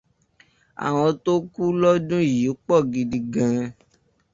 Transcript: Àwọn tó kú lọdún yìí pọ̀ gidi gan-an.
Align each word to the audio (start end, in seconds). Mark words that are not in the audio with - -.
Àwọn 0.85 1.09
tó 1.23 1.31
kú 1.53 1.63
lọdún 1.81 2.23
yìí 2.33 2.49
pọ̀ 2.65 2.79
gidi 2.91 3.19
gan-an. 3.33 3.69